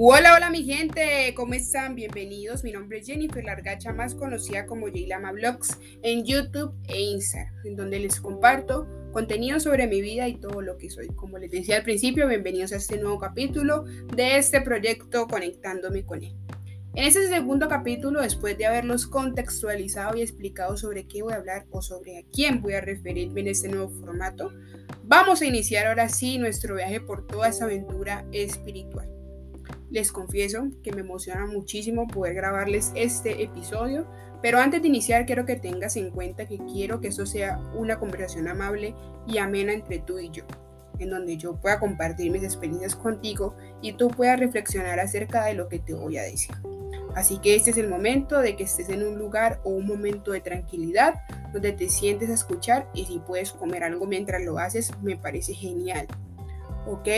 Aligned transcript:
Hola, 0.00 0.36
hola 0.36 0.48
mi 0.50 0.62
gente, 0.62 1.34
¿cómo 1.34 1.54
están? 1.54 1.96
Bienvenidos. 1.96 2.62
Mi 2.62 2.70
nombre 2.70 2.98
es 2.98 3.06
Jennifer 3.08 3.42
Largacha, 3.44 3.92
más 3.92 4.14
conocida 4.14 4.64
como 4.64 4.86
Jailama 4.86 5.32
Vlogs 5.32 5.76
en 6.04 6.24
YouTube 6.24 6.72
e 6.86 7.00
Instagram, 7.00 7.52
en 7.64 7.74
donde 7.74 7.98
les 7.98 8.20
comparto 8.20 8.86
contenido 9.12 9.58
sobre 9.58 9.88
mi 9.88 10.00
vida 10.00 10.28
y 10.28 10.36
todo 10.36 10.62
lo 10.62 10.78
que 10.78 10.88
soy. 10.88 11.08
Como 11.08 11.38
les 11.38 11.50
decía 11.50 11.78
al 11.78 11.82
principio, 11.82 12.28
bienvenidos 12.28 12.70
a 12.70 12.76
este 12.76 12.96
nuevo 12.96 13.18
capítulo 13.18 13.86
de 14.14 14.36
este 14.36 14.60
proyecto 14.60 15.26
Conectándome 15.26 16.06
con 16.06 16.22
él. 16.22 16.36
En 16.94 17.02
este 17.02 17.26
segundo 17.26 17.66
capítulo, 17.66 18.22
después 18.22 18.56
de 18.56 18.66
haberlos 18.66 19.04
contextualizado 19.08 20.16
y 20.16 20.22
explicado 20.22 20.76
sobre 20.76 21.08
qué 21.08 21.22
voy 21.24 21.32
a 21.32 21.38
hablar 21.38 21.66
o 21.72 21.82
sobre 21.82 22.18
a 22.18 22.22
quién 22.32 22.62
voy 22.62 22.74
a 22.74 22.80
referirme 22.80 23.40
en 23.40 23.48
este 23.48 23.66
nuevo 23.66 23.90
formato, 23.90 24.52
vamos 25.02 25.42
a 25.42 25.46
iniciar 25.46 25.88
ahora 25.88 26.08
sí 26.08 26.38
nuestro 26.38 26.76
viaje 26.76 27.00
por 27.00 27.26
toda 27.26 27.48
esta 27.48 27.64
aventura 27.64 28.24
espiritual. 28.30 29.17
Les 29.90 30.12
confieso 30.12 30.68
que 30.82 30.92
me 30.92 31.00
emociona 31.00 31.46
muchísimo 31.46 32.06
poder 32.06 32.34
grabarles 32.34 32.92
este 32.94 33.42
episodio, 33.42 34.06
pero 34.42 34.58
antes 34.58 34.82
de 34.82 34.88
iniciar 34.88 35.24
quiero 35.24 35.46
que 35.46 35.56
tengas 35.56 35.96
en 35.96 36.10
cuenta 36.10 36.46
que 36.46 36.58
quiero 36.58 37.00
que 37.00 37.08
esto 37.08 37.24
sea 37.24 37.58
una 37.74 37.98
conversación 37.98 38.48
amable 38.48 38.94
y 39.26 39.38
amena 39.38 39.72
entre 39.72 39.98
tú 40.00 40.18
y 40.18 40.30
yo, 40.30 40.44
en 40.98 41.10
donde 41.10 41.38
yo 41.38 41.56
pueda 41.56 41.80
compartir 41.80 42.30
mis 42.30 42.44
experiencias 42.44 42.94
contigo 42.94 43.56
y 43.80 43.94
tú 43.94 44.08
puedas 44.08 44.38
reflexionar 44.38 45.00
acerca 45.00 45.46
de 45.46 45.54
lo 45.54 45.68
que 45.68 45.78
te 45.78 45.94
voy 45.94 46.18
a 46.18 46.22
decir. 46.22 46.54
Así 47.14 47.38
que 47.38 47.56
este 47.56 47.70
es 47.70 47.78
el 47.78 47.88
momento 47.88 48.38
de 48.38 48.54
que 48.54 48.64
estés 48.64 48.90
en 48.90 49.02
un 49.02 49.18
lugar 49.18 49.60
o 49.64 49.70
un 49.70 49.86
momento 49.86 50.32
de 50.32 50.40
tranquilidad 50.40 51.14
donde 51.52 51.72
te 51.72 51.88
sientes 51.88 52.28
a 52.30 52.34
escuchar 52.34 52.88
y 52.94 53.06
si 53.06 53.18
puedes 53.18 53.52
comer 53.52 53.82
algo 53.82 54.06
mientras 54.06 54.44
lo 54.44 54.58
haces, 54.58 54.92
me 55.02 55.16
parece 55.16 55.54
genial. 55.54 56.06
¿Ok? 56.86 57.08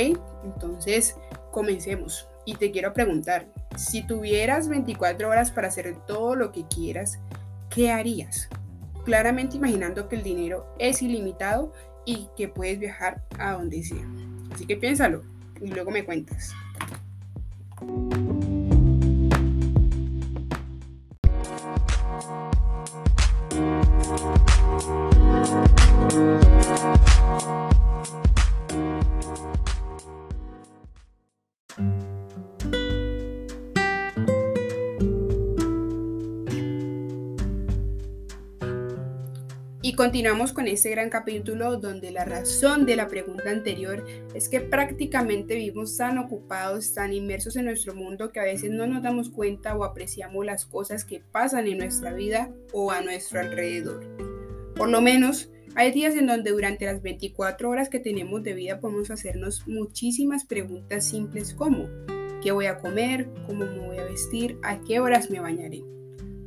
Entonces, 0.44 1.16
comencemos. 1.50 2.30
Y 2.44 2.55
te 2.55 2.70
quiero 2.70 2.92
preguntar, 2.92 3.46
si 3.77 4.02
tuvieras 4.06 4.69
24 4.69 5.28
horas 5.28 5.50
para 5.50 5.69
hacer 5.69 5.96
todo 6.06 6.34
lo 6.34 6.52
que 6.52 6.66
quieras, 6.66 7.20
¿qué 7.69 7.91
harías? 7.91 8.48
Claramente 9.05 9.56
imaginando 9.56 10.08
que 10.08 10.16
el 10.16 10.22
dinero 10.22 10.74
es 10.78 11.02
ilimitado 11.02 11.72
y 12.05 12.28
que 12.36 12.48
puedes 12.48 12.78
viajar 12.78 13.22
a 13.38 13.52
donde 13.52 13.82
sea. 13.82 14.06
Así 14.52 14.66
que 14.66 14.77
piénsalo 14.77 15.22
y 15.60 15.69
luego 15.69 15.91
me 15.91 16.05
cuentas. 16.05 16.55
Y 39.91 39.94
continuamos 39.94 40.52
con 40.52 40.69
este 40.69 40.88
gran 40.91 41.10
capítulo 41.10 41.77
donde 41.77 42.12
la 42.12 42.24
razón 42.24 42.86
de 42.86 42.94
la 42.94 43.08
pregunta 43.08 43.50
anterior 43.50 44.06
es 44.36 44.48
que 44.48 44.60
prácticamente 44.60 45.56
vivimos 45.56 45.97
tan 45.97 46.16
ocupados, 46.16 46.94
tan 46.94 47.12
inmersos 47.12 47.56
en 47.56 47.64
nuestro 47.64 47.92
mundo 47.97 48.30
que 48.30 48.38
a 48.38 48.44
veces 48.44 48.70
no 48.70 48.86
nos 48.86 49.02
damos 49.02 49.30
cuenta 49.30 49.74
o 49.74 49.82
apreciamos 49.82 50.47
las 50.47 50.64
cosas 50.64 51.05
que 51.05 51.19
pasan 51.19 51.66
en 51.66 51.78
nuestra 51.78 52.12
vida 52.12 52.52
o 52.72 52.92
a 52.92 53.00
nuestro 53.00 53.41
alrededor. 53.41 54.06
Por 54.77 54.91
lo 54.91 55.00
menos, 55.00 55.50
hay 55.74 55.91
días 55.91 56.14
en 56.14 56.28
donde 56.28 56.52
durante 56.52 56.84
las 56.84 57.02
24 57.02 57.69
horas 57.69 57.88
que 57.88 57.98
tenemos 57.98 58.44
de 58.44 58.54
vida 58.54 58.78
podemos 58.78 59.10
hacernos 59.10 59.66
muchísimas 59.66 60.44
preguntas 60.44 61.04
simples 61.04 61.53
como 61.53 61.88
¿qué 62.44 62.53
voy 62.53 62.66
a 62.66 62.78
comer? 62.78 63.28
¿Cómo 63.44 63.66
me 63.66 63.88
voy 63.88 63.98
a 63.98 64.04
vestir? 64.04 64.56
¿A 64.62 64.81
qué 64.82 65.00
horas 65.00 65.31
me 65.31 65.41
bañaré? 65.41 65.82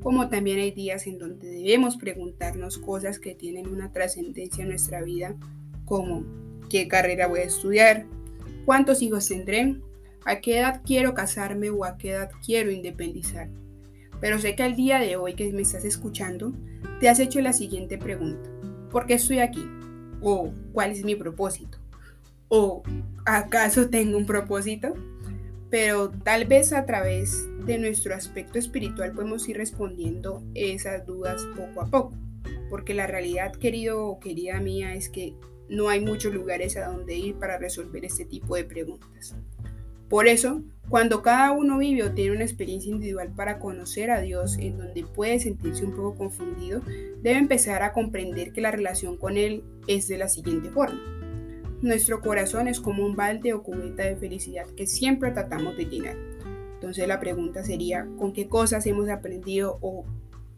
Como 0.03 0.28
también 0.28 0.59
hay 0.59 0.72
días 0.72 1.08
en 1.08 1.18
donde 1.18 1.47
debemos 1.47 1.96
preguntarnos 1.96 2.78
cosas 2.78 3.19
que 3.19 3.34
tienen 3.34 3.68
una 3.68 3.91
trascendencia 3.91 4.64
en 4.64 4.69
nuestra 4.69 5.02
vida, 5.02 5.36
como 5.86 6.25
qué 6.69 6.90
carrera 6.90 7.28
voy 7.28 7.40
a 7.40 7.44
estudiar, 7.44 8.06
cuántos 8.66 9.02
hijos 9.02 9.28
tendré, 9.28 9.78
a 10.25 10.42
qué 10.42 10.59
edad 10.59 10.81
quiero 10.86 11.13
casarme 11.13 11.69
o 11.69 11.86
a 11.86 11.97
qué 11.97 12.12
edad 12.12 12.30
quiero 12.46 12.69
independizar. 12.69 13.50
Pero 14.19 14.40
sé 14.40 14.56
que 14.56 14.63
al 14.63 14.75
día 14.75 15.00
de 15.00 15.16
hoy 15.16 15.36
que 15.36 15.52
me 15.53 15.62
estás 15.62 15.86
escuchando, 15.86 16.53
te 17.00 17.09
has 17.09 17.19
hecho 17.19 17.42
la 17.42 17.53
siguiente 17.53 17.97
pregunta. 17.97 18.50
¿Por 18.92 19.06
qué 19.06 19.16
estoy 19.16 19.40
aquí? 19.40 19.66
¿O 20.22 20.52
cuál 20.72 20.92
es 20.92 21.03
mi 21.03 21.16
propósito? 21.16 21.78
¿O 22.47 22.84
acaso 23.25 23.90
tengo 23.90 24.18
un 24.18 24.25
propósito? 24.25 24.94
Pero 25.69 26.09
tal 26.09 26.46
vez 26.46 26.72
a 26.72 26.86
través 26.86 27.47
de 27.66 27.78
nuestro 27.78 28.13
aspecto 28.13 28.59
espiritual 28.59 29.13
podemos 29.13 29.47
ir 29.47 29.57
respondiendo 29.57 30.44
esas 30.53 31.06
dudas 31.06 31.46
poco 31.56 31.81
a 31.81 31.85
poco. 31.85 32.13
Porque 32.69 32.94
la 32.94 33.07
realidad, 33.07 33.53
querido 33.53 34.06
o 34.06 34.19
querida 34.19 34.59
mía, 34.59 34.96
es 34.96 35.09
que 35.09 35.34
no 35.69 35.90
hay 35.90 36.01
muchos 36.01 36.34
lugares 36.34 36.75
a 36.78 36.88
donde 36.88 37.16
ir 37.16 37.35
para 37.35 37.57
resolver 37.57 38.03
este 38.03 38.25
tipo 38.25 38.56
de 38.56 38.66
preguntas. 38.66 39.35
Por 40.09 40.28
eso, 40.28 40.62
cuando 40.90 41.22
cada 41.22 41.51
uno 41.51 41.78
vive 41.78 42.03
o 42.03 42.12
tiene 42.12 42.35
una 42.35 42.44
experiencia 42.44 42.91
individual 42.91 43.34
para 43.34 43.59
conocer 43.59 44.12
a 44.12 44.22
Dios 44.22 44.57
en 44.59 44.78
donde 44.78 45.03
puede 45.03 45.40
sentirse 45.40 45.85
un 45.85 45.95
poco 45.95 46.16
confundido, 46.16 46.81
debe 47.22 47.38
empezar 47.38 47.81
a 47.81 47.94
comprender 47.94 48.51
que 48.51 48.62
la 48.62 48.72
relación 48.72 49.18
con 49.18 49.38
Él 49.38 49.63
es 49.88 50.07
de 50.07 50.18
la 50.18 50.28
siguiente 50.28 50.69
forma. 50.69 51.01
Nuestro 51.81 52.22
corazón 52.22 52.68
es 52.68 52.80
como 52.80 53.06
un 53.06 53.16
balde 53.16 53.53
o 53.53 53.63
cubeta 53.63 54.03
de 54.03 54.16
felicidad 54.16 54.68
que 54.75 54.88
siempre 54.88 55.31
tratamos 55.31 55.75
de 55.78 55.85
llenar 55.85 56.32
entonces 56.83 57.07
la 57.07 57.21
pregunta 57.21 57.63
sería, 57.63 58.05
¿con 58.17 58.33
qué 58.33 58.49
cosas 58.49 58.85
hemos 58.88 59.07
aprendido 59.07 59.77
o 59.79 60.03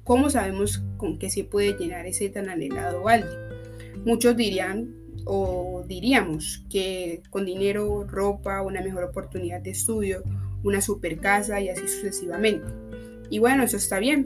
cómo 0.03 0.31
sabemos 0.31 0.83
con 0.97 1.19
qué 1.19 1.29
se 1.29 1.43
puede 1.43 1.77
llenar 1.77 2.07
ese 2.07 2.29
tan 2.29 2.49
anhelado 2.49 3.03
balde? 3.03 3.29
Muchos 4.05 4.35
dirían 4.35 4.89
o 5.25 5.85
diríamos 5.87 6.65
que 6.67 7.21
con 7.29 7.45
dinero, 7.45 8.07
ropa, 8.07 8.63
una 8.63 8.81
mejor 8.81 9.03
oportunidad 9.03 9.61
de 9.61 9.69
estudio, 9.69 10.23
una 10.63 10.81
super 10.81 11.19
casa 11.19 11.61
y 11.61 11.69
así 11.69 11.87
sucesivamente. 11.87 12.65
Y 13.29 13.37
bueno, 13.37 13.61
eso 13.61 13.77
está 13.77 13.99
bien, 13.99 14.25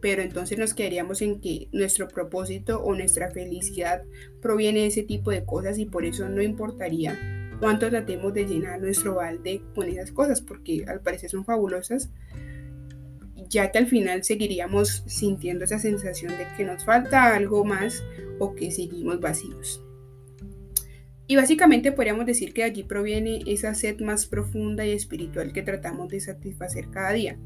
pero 0.00 0.22
entonces 0.22 0.56
nos 0.56 0.72
quedaríamos 0.72 1.20
en 1.20 1.40
que 1.40 1.66
nuestro 1.72 2.06
propósito 2.06 2.80
o 2.80 2.94
nuestra 2.94 3.32
felicidad 3.32 4.04
proviene 4.40 4.82
de 4.82 4.86
ese 4.86 5.02
tipo 5.02 5.32
de 5.32 5.44
cosas 5.44 5.78
y 5.78 5.86
por 5.86 6.04
eso 6.04 6.28
no 6.28 6.42
importaría 6.42 7.39
cuánto 7.60 7.88
tratemos 7.88 8.34
de 8.34 8.46
llenar 8.46 8.80
nuestro 8.80 9.16
balde 9.16 9.62
con 9.74 9.88
esas 9.88 10.10
cosas, 10.10 10.40
porque 10.40 10.84
al 10.88 11.00
parecer 11.00 11.30
son 11.30 11.44
fabulosas, 11.44 12.10
ya 13.48 13.70
que 13.70 13.78
al 13.78 13.86
final 13.86 14.24
seguiríamos 14.24 15.04
sintiendo 15.06 15.64
esa 15.64 15.78
sensación 15.78 16.36
de 16.38 16.46
que 16.56 16.64
nos 16.64 16.84
falta 16.84 17.34
algo 17.34 17.64
más 17.64 18.02
o 18.38 18.54
que 18.54 18.70
seguimos 18.70 19.20
vacíos. 19.20 19.84
Y 21.26 21.36
básicamente 21.36 21.92
podríamos 21.92 22.26
decir 22.26 22.52
que 22.52 22.64
allí 22.64 22.82
proviene 22.82 23.42
esa 23.46 23.74
sed 23.74 24.00
más 24.00 24.26
profunda 24.26 24.84
y 24.84 24.90
espiritual 24.90 25.52
que 25.52 25.62
tratamos 25.62 26.08
de 26.08 26.18
satisfacer 26.18 26.88
cada 26.90 27.12
día, 27.12 27.38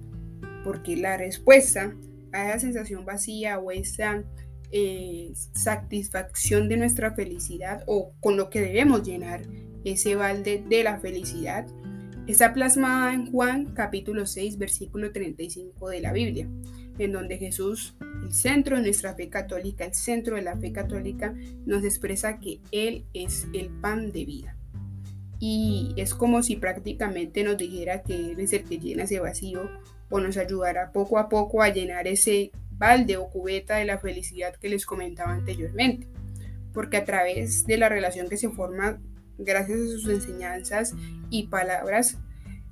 porque 0.63 0.97
la 0.97 1.19
respuesta 1.19 1.95
a 2.33 2.49
esa 2.49 2.61
sensación 2.61 3.05
vacía 3.05 3.59
o 3.59 3.71
esa 3.71 4.25
eh, 4.73 5.33
satisfacción 5.53 6.69
de 6.69 6.79
nuestra 6.79 7.15
felicidad 7.15 7.85
o 7.87 8.13
con 8.21 8.37
lo 8.37 8.51
que 8.51 8.61
debemos 8.61 9.03
llenar 9.03 9.43
ese 9.85 10.17
balde 10.17 10.65
de 10.67 10.83
la 10.83 10.99
felicidad, 10.99 11.67
está 12.27 12.53
plasmada 12.53 13.13
en 13.13 13.31
Juan 13.31 13.67
capítulo 13.75 14.27
6, 14.27 14.59
versículo 14.59 15.13
35 15.13 15.89
de 15.89 16.01
la 16.01 16.13
Biblia, 16.13 16.49
en 16.99 17.13
donde 17.13 17.39
Jesús, 17.39 17.97
el 18.23 18.33
centro 18.33 18.77
de 18.77 18.83
nuestra 18.83 19.15
fe 19.15 19.29
católica, 19.29 19.85
el 19.85 19.95
centro 19.95 20.37
de 20.37 20.43
la 20.43 20.57
fe 20.57 20.73
católica, 20.73 21.35
nos 21.67 21.85
expresa 21.85 22.39
que 22.39 22.61
Él 22.71 23.05
es 23.13 23.47
el 23.53 23.69
pan 23.69 24.13
de 24.13 24.25
vida. 24.25 24.57
Y 25.39 25.93
es 25.97 26.15
como 26.15 26.43
si 26.43 26.57
prácticamente 26.57 27.45
nos 27.45 27.59
dijera 27.59 28.03
que 28.03 28.31
Él 28.31 28.41
es 28.41 28.53
el 28.53 28.65
que 28.65 28.79
llena 28.79 29.05
ese 29.05 29.21
vacío 29.21 29.69
o 30.09 30.21
nos 30.21 30.37
ayudará 30.37 30.93
poco 30.93 31.19
a 31.19 31.29
poco 31.29 31.63
a 31.63 31.69
llenar 31.69 32.07
ese 32.07 32.53
balde 32.71 33.17
o 33.17 33.29
cubeta 33.29 33.77
de 33.77 33.85
la 33.85 33.99
felicidad 33.99 34.55
que 34.57 34.69
les 34.69 34.87
comentaba 34.87 35.33
anteriormente. 35.33 36.09
Porque 36.73 36.97
a 36.97 37.05
través 37.05 37.67
de 37.67 37.77
la 37.77 37.89
relación 37.89 38.29
que 38.29 38.37
se 38.37 38.49
forma 38.49 39.01
gracias 39.39 39.81
a 39.81 39.87
sus 39.87 40.09
enseñanzas 40.09 40.95
y 41.31 41.49
palabras, 41.49 42.19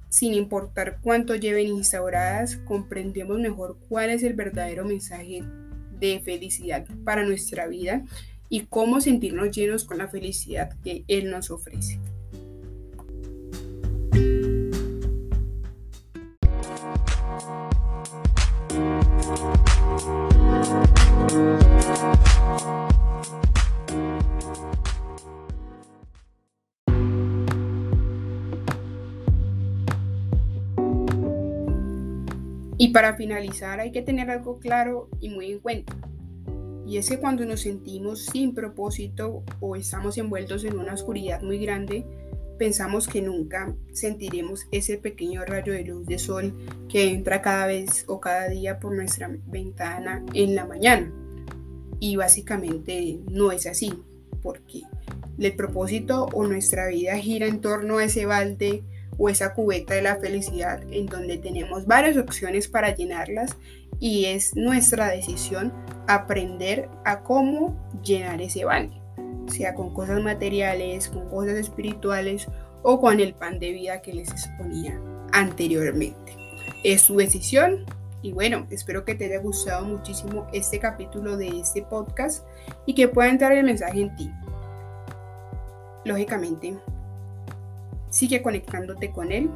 sin 0.09 0.35
importar 0.35 0.99
cuánto 1.01 1.35
lleven 1.35 1.69
instauradas, 1.69 2.57
comprendemos 2.57 3.39
mejor 3.39 3.79
cuál 3.89 4.11
es 4.11 4.23
el 4.23 4.35
verdadero 4.35 4.85
mensaje 4.85 5.43
de 5.99 6.21
felicidad 6.21 6.85
para 7.05 7.25
nuestra 7.25 7.67
vida 7.67 8.05
y 8.49 8.67
cómo 8.67 9.01
sentirnos 9.01 9.57
llenos 9.57 9.85
con 9.85 9.99
la 9.99 10.09
felicidad 10.09 10.77
que 10.85 11.05
Él 11.09 11.31
nos 11.31 11.51
ofrece. 11.51 11.99
Y 32.83 32.89
para 32.89 33.15
finalizar 33.15 33.79
hay 33.79 33.93
que 33.93 34.03
tener 34.03 34.29
algo 34.29 34.59
claro 34.59 35.09
y 35.21 35.29
muy 35.29 35.53
en 35.53 35.61
cuenta. 35.61 35.97
Y 36.85 36.97
es 36.97 37.09
que 37.09 37.21
cuando 37.21 37.45
nos 37.45 37.61
sentimos 37.61 38.25
sin 38.25 38.55
propósito 38.55 39.45
o 39.61 39.77
estamos 39.77 40.19
envueltos 40.19 40.65
en 40.65 40.77
una 40.77 40.95
oscuridad 40.95 41.43
muy 41.43 41.59
grande, 41.59 42.05
pensamos 42.59 43.07
que 43.07 43.23
nunca 43.23 43.73
sentiremos 43.93 44.67
ese 44.73 44.99
pequeño 44.99 45.45
rayo 45.45 45.73
de 45.73 45.85
luz 45.85 46.07
de 46.07 46.19
sol 46.19 46.57
que 46.89 47.09
entra 47.11 47.41
cada 47.41 47.69
vez 47.69 48.05
o 48.09 48.19
cada 48.19 48.49
día 48.49 48.81
por 48.81 48.97
nuestra 48.97 49.31
ventana 49.47 50.27
en 50.35 50.57
la 50.57 50.67
mañana. 50.67 51.09
Y 52.01 52.17
básicamente 52.17 53.21
no 53.31 53.53
es 53.53 53.69
así, 53.69 53.93
porque 54.43 54.83
el 55.39 55.55
propósito 55.55 56.27
o 56.33 56.49
nuestra 56.49 56.89
vida 56.89 57.17
gira 57.17 57.47
en 57.47 57.61
torno 57.61 57.99
a 57.99 58.05
ese 58.07 58.27
balde 58.27 58.83
o 59.19 59.29
esa 59.29 59.55
cubeta 59.55 59.95
de 59.95 60.03
la 60.03 60.17
felicidad 60.17 60.83
en 60.91 61.07
donde 61.07 61.39
tenemos 61.39 61.87
varias 61.87 62.17
opciones 62.17 62.69
para 62.69 62.95
llenarlas 62.95 63.57
y 64.01 64.25
es 64.27 64.57
nuestra 64.57 65.09
decisión 65.09 65.73
aprender 66.09 66.89
a 67.05 67.23
cómo 67.23 67.77
llenar 68.03 68.41
ese 68.43 68.65
balde, 68.65 69.01
sea 69.47 69.75
con 69.75 69.95
cosas 69.95 70.21
materiales, 70.23 71.09
con 71.09 71.29
cosas 71.29 71.55
espirituales 71.55 72.49
o 72.83 73.01
con 73.01 73.21
el 73.21 73.35
pan 73.35 73.59
de 73.59 73.73
vida 73.73 74.03
que 74.03 74.13
les 74.13 74.31
exponía 74.31 75.01
anteriormente. 75.33 76.37
Es 76.83 77.03
su 77.03 77.17
decisión 77.17 77.85
y 78.23 78.33
bueno, 78.33 78.67
espero 78.71 79.05
que 79.05 79.15
te 79.15 79.27
haya 79.27 79.39
gustado 79.39 79.85
muchísimo 79.85 80.47
este 80.53 80.79
capítulo 80.79 81.37
de 81.37 81.61
este 81.61 81.83
podcast 81.83 82.47
y 82.87 82.95
que 82.95 83.09
pueda 83.09 83.29
entrar 83.29 83.53
el 83.53 83.65
mensaje 83.65 84.01
en 84.01 84.17
ti. 84.17 84.31
Lógicamente, 86.05 86.79
sigue 88.13 88.43
conectándote 88.43 89.11
con 89.11 89.33
él. 89.33 89.51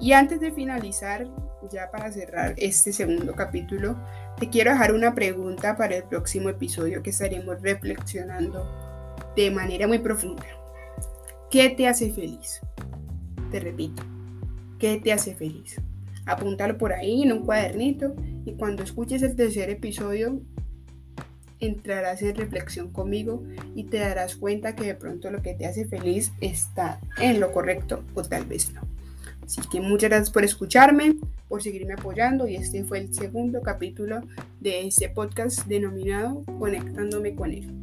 Y 0.00 0.12
antes 0.12 0.40
de 0.40 0.52
finalizar, 0.52 1.28
ya 1.70 1.90
para 1.90 2.10
cerrar 2.10 2.54
este 2.56 2.92
segundo 2.92 3.34
capítulo, 3.34 3.96
te 4.38 4.48
quiero 4.48 4.70
dejar 4.70 4.94
una 4.94 5.14
pregunta 5.14 5.76
para 5.76 5.96
el 5.96 6.04
próximo 6.04 6.48
episodio 6.48 7.02
que 7.02 7.10
estaremos 7.10 7.60
reflexionando 7.60 8.66
de 9.36 9.50
manera 9.50 9.86
muy 9.86 9.98
profunda. 9.98 10.46
¿Qué 11.50 11.70
te 11.70 11.86
hace 11.86 12.12
feliz? 12.12 12.60
Te 13.50 13.60
repito, 13.60 14.02
¿qué 14.78 15.00
te 15.02 15.12
hace 15.12 15.34
feliz? 15.34 15.80
Apúntalo 16.24 16.78
por 16.78 16.92
ahí 16.92 17.22
en 17.22 17.32
un 17.32 17.44
cuadernito 17.44 18.14
y 18.44 18.52
cuando 18.54 18.82
escuches 18.82 19.22
el 19.22 19.36
tercer 19.36 19.70
episodio 19.70 20.40
entrarás 21.66 22.22
en 22.22 22.34
reflexión 22.34 22.90
conmigo 22.90 23.42
y 23.74 23.84
te 23.84 23.98
darás 23.98 24.36
cuenta 24.36 24.74
que 24.74 24.84
de 24.84 24.94
pronto 24.94 25.30
lo 25.30 25.42
que 25.42 25.54
te 25.54 25.66
hace 25.66 25.86
feliz 25.86 26.32
está 26.40 27.00
en 27.18 27.40
lo 27.40 27.52
correcto 27.52 28.02
o 28.14 28.22
tal 28.22 28.44
vez 28.44 28.72
no. 28.72 28.82
Así 29.44 29.60
que 29.70 29.80
muchas 29.80 30.10
gracias 30.10 30.30
por 30.30 30.44
escucharme, 30.44 31.16
por 31.48 31.62
seguirme 31.62 31.94
apoyando 31.94 32.46
y 32.48 32.56
este 32.56 32.84
fue 32.84 32.98
el 32.98 33.14
segundo 33.14 33.60
capítulo 33.60 34.20
de 34.60 34.86
este 34.86 35.08
podcast 35.08 35.66
denominado 35.66 36.44
Conectándome 36.58 37.34
con 37.34 37.52
él. 37.52 37.81